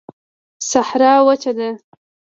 صحرا 0.71 1.13
وچه 1.27 1.51
ده 1.57 1.69